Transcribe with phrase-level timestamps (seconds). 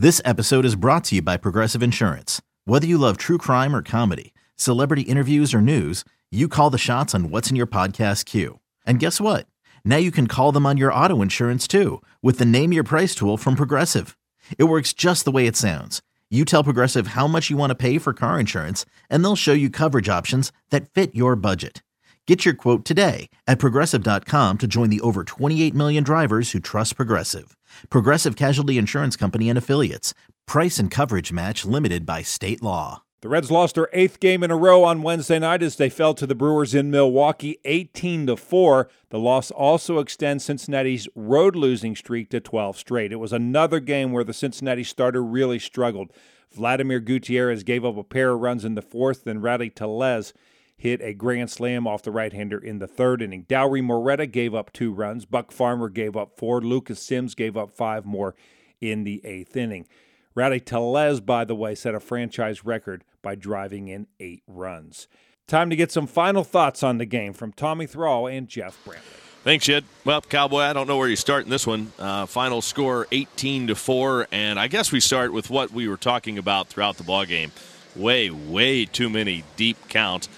[0.00, 2.40] This episode is brought to you by Progressive Insurance.
[2.64, 7.14] Whether you love true crime or comedy, celebrity interviews or news, you call the shots
[7.14, 8.60] on what's in your podcast queue.
[8.86, 9.46] And guess what?
[9.84, 13.14] Now you can call them on your auto insurance too with the Name Your Price
[13.14, 14.16] tool from Progressive.
[14.56, 16.00] It works just the way it sounds.
[16.30, 19.52] You tell Progressive how much you want to pay for car insurance, and they'll show
[19.52, 21.82] you coverage options that fit your budget.
[22.30, 26.94] Get your quote today at progressive.com to join the over 28 million drivers who trust
[26.94, 27.56] Progressive.
[27.90, 30.14] Progressive Casualty Insurance Company and Affiliates.
[30.46, 33.02] Price and coverage match limited by state law.
[33.20, 36.14] The Reds lost their eighth game in a row on Wednesday night as they fell
[36.14, 38.88] to the Brewers in Milwaukee 18 to 4.
[39.08, 43.10] The loss also extends Cincinnati's road losing streak to 12 straight.
[43.10, 46.12] It was another game where the Cincinnati starter really struggled.
[46.52, 50.32] Vladimir Gutierrez gave up a pair of runs in the fourth, then Rowdy Tellez
[50.80, 53.44] hit a grand slam off the right hander in the third inning.
[53.44, 55.26] Dauri Moreta gave up two runs.
[55.26, 56.62] Buck Farmer gave up four.
[56.62, 58.34] Lucas Sims gave up five more
[58.80, 59.86] in the eighth inning.
[60.34, 65.06] Rowdy Tellez, by the way, set a franchise record by driving in eight runs.
[65.46, 69.20] Time to get some final thoughts on the game from Tommy Thrall and Jeff Brantley.
[69.44, 69.84] Thanks, Jed.
[70.06, 71.92] Well, Cowboy, I don't know where you start in this one.
[71.98, 75.98] Uh, final score 18 to 4, and I guess we start with what we were
[75.98, 77.52] talking about throughout the ball game.
[77.94, 80.30] Way, way too many deep counts.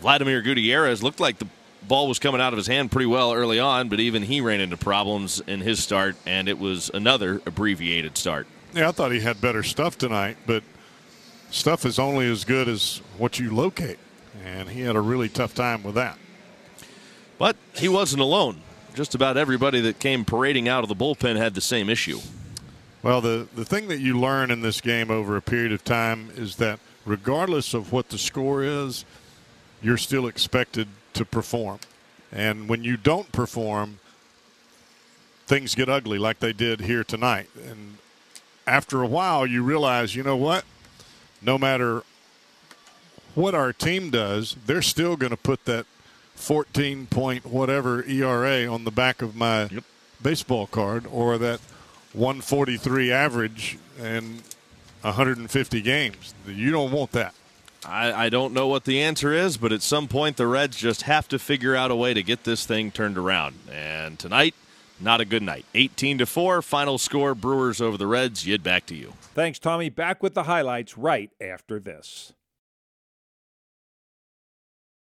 [0.00, 1.48] Vladimir Gutierrez looked like the
[1.82, 4.60] ball was coming out of his hand pretty well early on, but even he ran
[4.60, 8.46] into problems in his start, and it was another abbreviated start.
[8.74, 10.62] Yeah, I thought he had better stuff tonight, but
[11.50, 13.98] stuff is only as good as what you locate,
[14.44, 16.18] and he had a really tough time with that.
[17.38, 18.60] But he wasn't alone.
[18.94, 22.18] Just about everybody that came parading out of the bullpen had the same issue.
[23.02, 26.30] Well, the, the thing that you learn in this game over a period of time
[26.34, 29.04] is that regardless of what the score is,
[29.82, 31.80] you're still expected to perform.
[32.32, 34.00] And when you don't perform,
[35.46, 37.48] things get ugly like they did here tonight.
[37.66, 37.98] And
[38.66, 40.64] after a while, you realize, you know what?
[41.40, 42.02] No matter
[43.34, 45.86] what our team does, they're still going to put that
[46.34, 49.84] 14 point whatever ERA on the back of my yep.
[50.22, 51.60] baseball card or that
[52.12, 54.42] 143 average and
[55.02, 56.34] 150 games.
[56.46, 57.34] You don't want that.
[57.84, 61.02] I, I, don't know what the answer is, but at some point the Reds just
[61.02, 63.56] have to figure out a way to get this thing turned around.
[63.70, 64.54] And tonight,
[65.00, 65.64] not a good night.
[65.74, 68.46] 18 to 4, final score Brewers over the Reds.
[68.46, 69.14] Yid back to you.
[69.20, 69.90] Thanks, Tommy.
[69.90, 72.32] Back with the highlights right after this.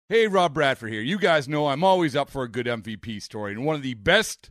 [0.09, 1.01] Hey, Rob Bradford here.
[1.01, 3.95] You guys know I'm always up for a good MVP story, and one of the
[3.95, 4.51] best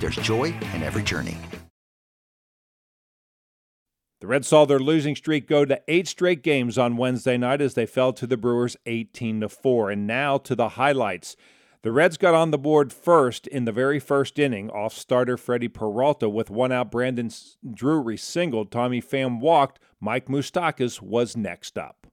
[0.00, 1.36] there's joy in every journey.
[4.20, 7.72] The Reds saw their losing streak go to eight straight games on Wednesday night as
[7.72, 9.90] they fell to the Brewers 18 to 4.
[9.90, 11.36] And now to the highlights.
[11.82, 15.68] The Reds got on the board first in the very first inning off starter Freddie
[15.68, 16.90] Peralta with one out.
[16.90, 17.30] Brandon
[17.72, 18.70] Drury singled.
[18.70, 19.78] Tommy Pham walked.
[19.98, 22.06] Mike Moustakas was next up.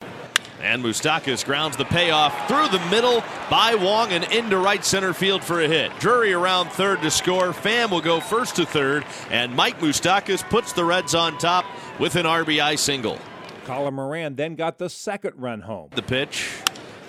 [0.61, 5.43] And Moustakas grounds the payoff through the middle by Wong and into right center field
[5.43, 5.91] for a hit.
[5.99, 7.49] Drury around third to score.
[7.49, 11.65] Pham will go first to third, and Mike Moustakas puts the Reds on top
[11.99, 13.19] with an RBI single.
[13.65, 15.89] Colin Moran then got the second run home.
[15.93, 16.49] The pitch.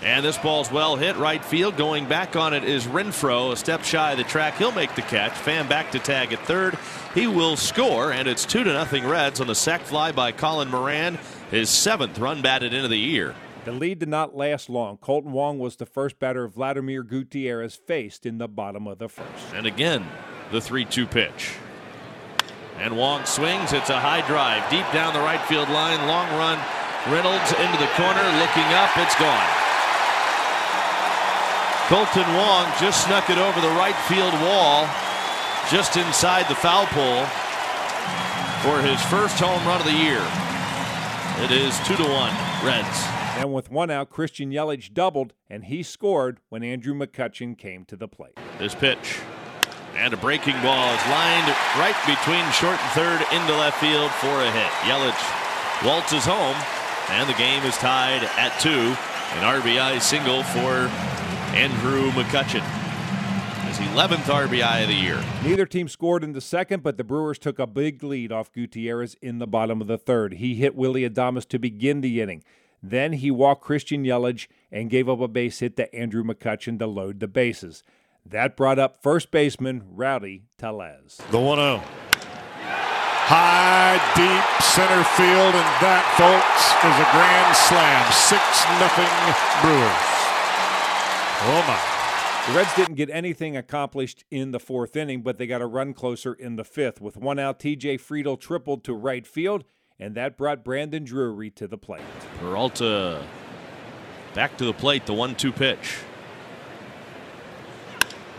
[0.02, 1.76] And this ball's well hit right field.
[1.76, 4.56] Going back on it is Renfroe, a step shy of the track.
[4.56, 5.32] He'll make the catch.
[5.32, 6.78] Pham back to tag at third.
[7.14, 10.68] He will score, and it's two to nothing Reds on the sac fly by Colin
[10.70, 11.18] Moran,
[11.50, 13.34] his seventh run batted into the year.
[13.64, 14.96] The lead did not last long.
[14.98, 19.54] Kolten Wong was the first batter Vladimir Gutierrez faced in the bottom of the first.
[19.54, 20.06] And again,
[20.50, 21.54] the 3 2 pitch.
[22.78, 23.72] And Wong swings.
[23.72, 25.98] It's a high drive deep down the right field line.
[26.06, 26.58] Long run.
[27.12, 28.22] Reynolds into the corner.
[28.38, 28.96] Looking up.
[28.96, 29.68] It's gone.
[31.88, 34.86] Kolten Wong just snuck it over the right field wall,
[35.70, 37.24] just inside the foul pole
[38.60, 40.20] for his first home run of the year.
[41.40, 43.04] It is two to one, Reds.
[43.38, 47.96] And with one out, Christian Yelich doubled, and he scored when Andrew McCutchen came to
[47.96, 48.36] the plate.
[48.58, 49.20] This pitch.
[49.94, 51.48] And a breaking ball is lined
[51.78, 54.70] right between short and third into left field for a hit.
[54.82, 56.56] Yelich waltzes home,
[57.08, 58.96] and the game is tied at two.
[59.38, 60.90] An RBI single for
[61.54, 62.64] Andrew McCutchen.
[63.68, 65.22] His 11th RBI of the year.
[65.44, 69.14] Neither team scored in the second, but the Brewers took a big lead off Gutierrez
[69.20, 70.34] in the bottom of the third.
[70.34, 72.42] He hit Willie Adames to begin the inning.
[72.82, 76.86] Then he walked Christian Yelich and gave up a base hit to Andrew McCutchen to
[76.86, 77.82] load the bases.
[78.24, 81.20] That brought up first baseman Rowdy Tellez.
[81.30, 81.82] The 1 0.
[83.28, 88.08] High, deep center field, and that, folks, is a grand slam.
[88.16, 88.88] 6 0
[89.60, 90.18] Brewers.
[91.44, 91.97] Oh my.
[92.48, 95.92] The Reds didn't get anything accomplished in the fourth inning, but they got a run
[95.92, 96.98] closer in the fifth.
[96.98, 99.64] With one out, TJ Friedl tripled to right field,
[100.00, 102.00] and that brought Brandon Drury to the plate.
[102.40, 103.22] Peralta
[104.32, 105.98] back to the plate, the one two pitch.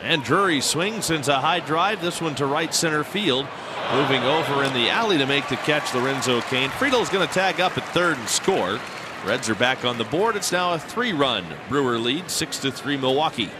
[0.02, 3.46] And Drury swings, sends a high drive, this one to right center field.
[3.92, 6.70] Moving over in the alley to make the catch, Lorenzo Cain.
[6.70, 8.80] Friedl's going to tag up at third and score.
[9.24, 10.36] Reds are back on the board.
[10.36, 13.52] It's now a three-run Brewer lead, six to three Milwaukee.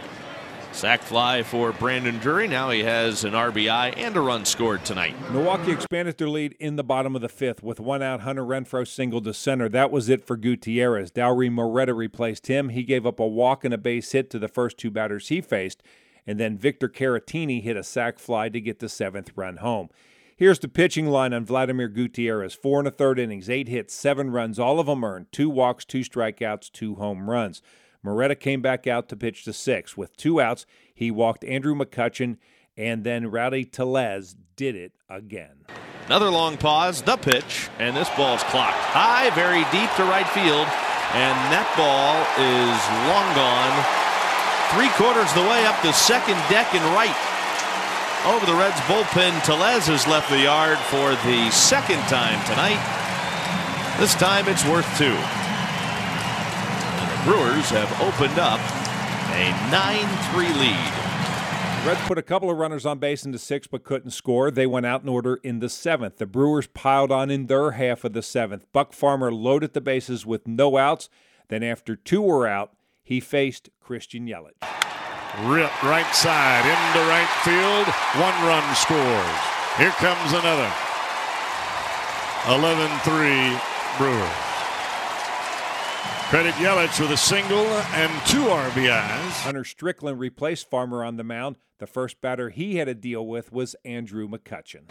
[0.72, 2.46] Sac fly for Brandon Drury.
[2.46, 5.14] Now he has an RBI and a run scored tonight.
[5.32, 8.20] Milwaukee expanded their lead in the bottom of the fifth with one out.
[8.20, 9.68] Hunter Renfroe singled to center.
[9.68, 11.10] That was it for Gutierrez.
[11.10, 12.68] Dauri Moreta replaced him.
[12.68, 15.40] He gave up a walk and a base hit to the first two batters he
[15.40, 15.82] faced,
[16.26, 19.90] and then Victor Caratini hit a sac fly to get the seventh run home.
[20.36, 22.54] Here's the pitching line on Vladimir Gutierrez.
[22.54, 25.84] Four and a third innings, eight hits, seven runs, all of them earned, two walks,
[25.84, 27.60] two strikeouts, two home runs.
[28.02, 29.96] Moreta came back out to pitch the six.
[29.96, 32.38] With two outs, he walked Andrew McCutchen,
[32.76, 35.64] and then Rowdy Tellez did it again.
[36.06, 40.66] Another long pause, the pitch, and this ball's clocked high, very deep to right field,
[41.14, 43.74] and that ball is long gone.
[44.74, 47.14] Three quarters the way up the second deck and right
[48.26, 49.42] over the Reds bullpen.
[49.44, 52.80] Tellez has left the yard for the second time tonight.
[53.98, 55.16] This time it's worth two.
[57.20, 58.60] And the Brewers have opened up
[59.32, 61.82] a 9-3 lead.
[61.82, 64.50] The Reds put a couple of runners on base in the sixth but couldn't score.
[64.50, 66.18] They went out in order in the seventh.
[66.18, 68.66] The Brewers piled on in their half of the seventh.
[68.72, 71.08] Buck Farmer loaded the bases with no outs.
[71.48, 72.72] Then after two were out,
[73.02, 74.60] he faced Christian Yelich.
[75.48, 77.86] Rip right side into right field.
[78.20, 79.40] One run scores.
[79.78, 80.70] Here comes another.
[82.48, 83.58] 11 3
[83.98, 84.49] Brewers.
[86.30, 89.42] Credit Yelich with a single and two RBIs.
[89.42, 91.56] Hunter Strickland replaced Farmer on the mound.
[91.80, 94.82] The first batter he had to deal with was Andrew McCutchen.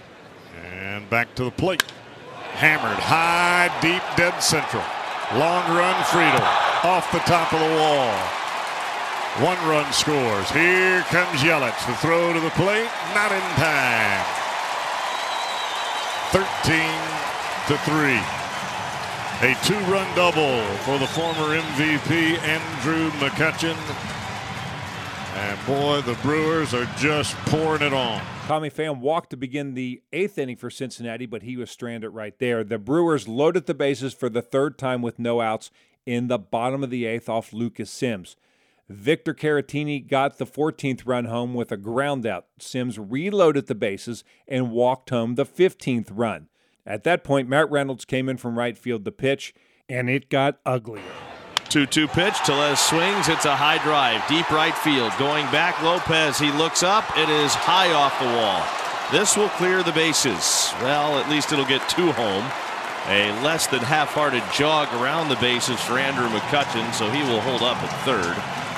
[0.62, 1.82] And back to the plate.
[2.60, 4.84] Hammered high, deep, dead central.
[5.40, 6.44] Long run, Friedl
[6.84, 8.12] off the top of the wall.
[9.40, 10.52] One run scores.
[10.52, 11.88] Here comes Yelich.
[11.88, 14.26] The throw to the plate, not in time.
[16.36, 16.84] 13
[17.68, 18.39] to 3.
[19.42, 23.74] A two run double for the former MVP, Andrew McCutchen.
[25.34, 28.22] And boy, the Brewers are just pouring it on.
[28.48, 32.38] Tommy Pham walked to begin the eighth inning for Cincinnati, but he was stranded right
[32.38, 32.66] there.
[32.66, 35.72] The Brewers loaded the bases for the third time with no outs
[36.06, 38.36] in the bottom of the eighth off Lucas Sims.
[38.90, 42.44] Victor Caratini got the 14th run home with a groundout.
[42.60, 46.50] Sims reloaded the bases and walked home the 15th run.
[46.90, 49.54] At that point, Matt Reynolds came in from right field to pitch,
[49.88, 51.04] and it got uglier.
[51.70, 52.34] 2 2 pitch.
[52.40, 53.30] Tellez swings.
[53.30, 54.28] It's a high drive.
[54.28, 55.14] Deep right field.
[55.20, 56.40] Going back, Lopez.
[56.40, 57.06] He looks up.
[57.16, 58.66] It is high off the wall.
[59.12, 60.74] This will clear the bases.
[60.82, 62.44] Well, at least it'll get two home.
[63.08, 67.42] A less than half hearted jog around the bases for Andrew McCutchen, so he will
[67.42, 68.69] hold up at third.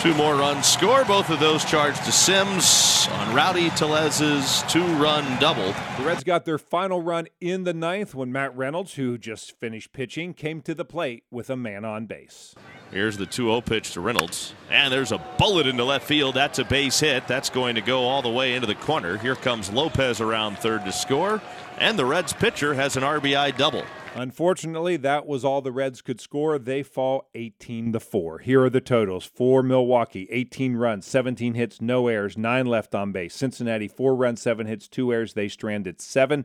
[0.00, 5.38] Two more runs score, both of those charged to Sims on Rowdy Tellez's two run
[5.38, 5.74] double.
[5.98, 9.92] The Reds got their final run in the ninth when Matt Reynolds, who just finished
[9.92, 12.54] pitching, came to the plate with a man on base.
[12.90, 14.54] Here's the 2 0 pitch to Reynolds.
[14.70, 16.34] And there's a bullet into left field.
[16.34, 17.28] That's a base hit.
[17.28, 19.18] That's going to go all the way into the corner.
[19.18, 21.42] Here comes Lopez around third to score.
[21.76, 23.84] And the Reds pitcher has an RBI double.
[24.14, 26.58] Unfortunately, that was all the Reds could score.
[26.58, 28.40] They fall 18 to 4.
[28.40, 29.24] Here are the totals.
[29.24, 33.34] For Milwaukee, 18 runs, 17 hits, no errors, 9 left on base.
[33.34, 35.34] Cincinnati, 4 runs, 7 hits, 2 errors.
[35.34, 36.44] They stranded 7.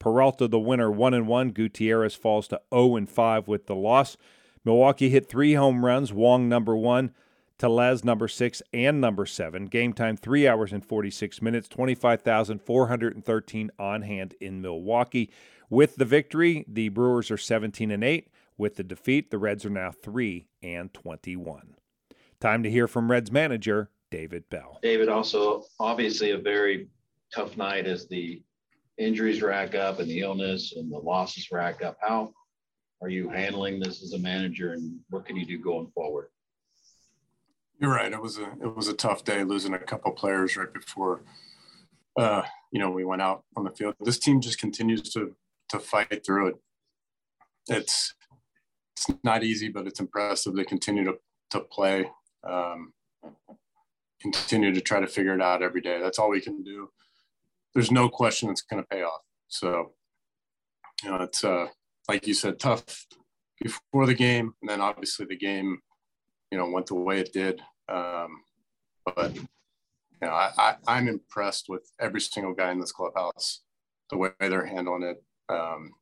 [0.00, 1.50] Peralta the winner 1 and 1.
[1.50, 4.16] Gutierrez falls to 0 and 5 with the loss.
[4.64, 7.14] Milwaukee hit 3 home runs, Wong number 1.
[7.56, 9.66] Tellez number six and number seven.
[9.66, 15.30] Game time three hours and 46 minutes, 25,413 on hand in Milwaukee.
[15.74, 18.28] With the victory, the Brewers are 17 and 8.
[18.56, 21.74] With the defeat, the Reds are now 3 and 21.
[22.38, 24.78] Time to hear from Reds manager David Bell.
[24.84, 26.86] David, also obviously a very
[27.34, 28.40] tough night as the
[28.98, 31.96] injuries rack up and the illness and the losses rack up.
[32.00, 32.32] How
[33.02, 36.28] are you handling this as a manager and what can you do going forward?
[37.80, 38.12] You're right.
[38.12, 41.24] It was a it was a tough day losing a couple players right before
[42.16, 43.96] uh, you know we went out on the field.
[43.98, 45.34] This team just continues to
[45.70, 46.54] to fight through it.
[47.68, 48.14] It's
[48.96, 50.54] it's not easy, but it's impressive.
[50.54, 51.14] They continue to
[51.50, 52.10] to play,
[52.42, 52.92] um,
[54.20, 56.00] continue to try to figure it out every day.
[56.00, 56.90] That's all we can do.
[57.74, 59.22] There's no question it's going to pay off.
[59.48, 59.92] So,
[61.02, 61.66] you know, it's uh,
[62.08, 63.06] like you said, tough
[63.60, 65.78] before the game, and then obviously the game,
[66.50, 67.60] you know, went the way it did.
[67.88, 68.42] Um,
[69.04, 69.42] but you
[70.22, 73.62] know, I, I, I'm impressed with every single guy in this clubhouse,
[74.10, 75.92] the way they're handling it um,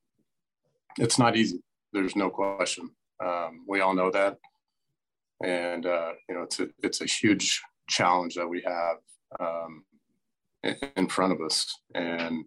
[0.98, 1.62] it's not easy.
[1.92, 2.90] There's no question.
[3.24, 4.38] Um, we all know that,
[5.44, 8.96] and uh, you know it's a it's a huge challenge that we have
[9.40, 9.84] um,
[10.62, 12.44] in, in front of us, and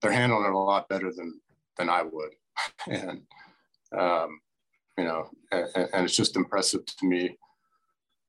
[0.00, 1.40] they're handling it a lot better than
[1.78, 2.30] than I would,
[2.88, 3.22] and
[3.96, 4.40] um,
[4.98, 7.36] you know, and, and, it's just impressive to me.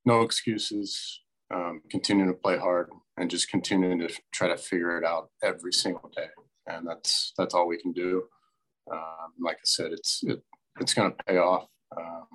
[0.05, 1.21] No excuses.
[1.53, 5.71] Um, continuing to play hard and just continuing to try to figure it out every
[5.71, 6.25] single day
[6.67, 8.23] and that's that's all we can do.
[8.91, 10.41] Um, like I said, it's it,
[10.79, 12.27] it's going to pay off, um,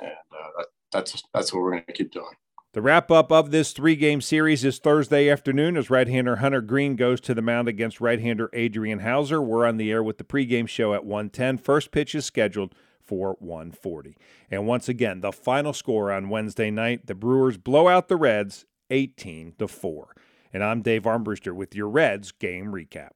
[0.00, 2.34] and uh, that, that's that's what we're going to keep doing.
[2.76, 6.60] The wrap up of this three game series is Thursday afternoon as right hander Hunter
[6.60, 9.40] Greene goes to the mound against right hander Adrian Houser.
[9.40, 11.56] We're on the air with the pregame show at 110.
[11.56, 14.18] First pitch is scheduled for 140.
[14.50, 18.66] And once again, the final score on Wednesday night the Brewers blow out the Reds
[18.90, 20.14] 18 to 4.
[20.52, 23.10] And I'm Dave Armbruster with your Reds game recap.